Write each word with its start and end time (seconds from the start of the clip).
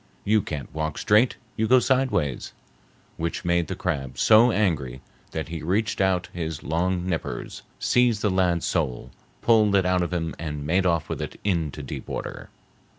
You 0.23 0.41
can't 0.41 0.73
walk 0.73 0.97
straight; 0.97 1.35
you 1.55 1.67
go 1.67 1.77
sidewise,' 1.77 2.53
which 3.17 3.45
made 3.45 3.67
the 3.67 3.75
crab 3.75 4.17
so 4.17 4.49
angry 4.49 4.99
that 5.29 5.49
he 5.49 5.61
reached 5.61 6.01
out 6.01 6.27
his 6.33 6.63
long 6.63 7.05
nippers, 7.05 7.61
seized 7.77 8.23
the 8.23 8.31
lad's 8.31 8.65
soul, 8.65 9.11
pulled 9.43 9.75
it 9.75 9.85
out 9.85 10.01
of 10.01 10.11
him 10.11 10.33
and 10.39 10.65
made 10.65 10.87
off 10.87 11.07
with 11.07 11.21
it 11.21 11.39
into 11.43 11.83
deep 11.83 12.07
water. 12.07 12.49